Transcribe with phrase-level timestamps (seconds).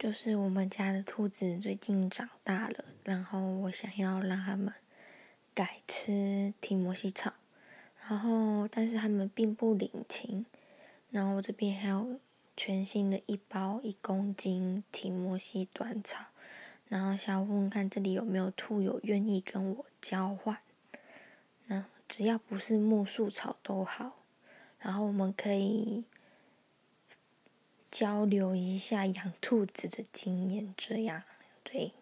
[0.00, 4.72] 就是我们家的兔子最近长大了，然后我想要让它们
[5.52, 7.34] 改吃提摩西草，
[8.08, 10.46] 然后但是它们并不领情，
[11.10, 12.18] 然后我这边还有
[12.56, 16.24] 全新的一包一公斤提摩西短草，
[16.88, 20.56] 然后想问问看这里有没有兔友愿意跟我交换，
[21.66, 24.16] 那只要不是木树草都好，
[24.78, 26.04] 然后我们可以。
[28.00, 31.22] 交流一下养兔子的经验，这样
[31.62, 31.92] 对。